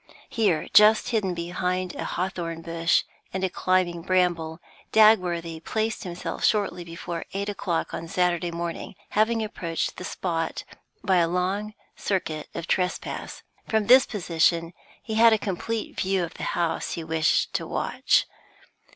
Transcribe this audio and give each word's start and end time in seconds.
Here, 0.29 0.67
just 0.73 1.09
hidden 1.09 1.35
behind 1.35 1.93
a 1.93 2.03
hawthorn 2.05 2.63
bush 2.63 3.03
and 3.31 3.43
a 3.43 3.51
climbing 3.51 4.01
bramble, 4.01 4.59
Dagworthy 4.91 5.63
placed 5.63 6.05
himself 6.05 6.43
shortly 6.43 6.83
before 6.83 7.23
eight 7.35 7.49
o'clock 7.49 7.93
on 7.93 8.07
Saturday 8.07 8.49
morning, 8.49 8.95
having 9.09 9.43
approached 9.43 9.97
the 9.97 10.03
spot 10.03 10.63
by 11.03 11.17
a 11.17 11.27
long 11.27 11.75
circuit 11.95 12.49
of 12.55 12.65
trespass; 12.65 13.43
from 13.67 13.85
this 13.85 14.07
position 14.07 14.73
he 15.03 15.13
had 15.13 15.33
a 15.33 15.37
complete 15.37 15.99
view 15.99 16.23
of 16.23 16.33
the 16.33 16.43
house 16.57 16.93
he 16.93 17.03
wished 17.03 17.53
to 17.53 17.67
watch. 17.67 18.25